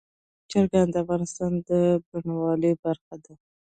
[0.49, 1.71] چرګان د افغانستان د
[2.09, 3.33] بڼوالۍ برخه ده.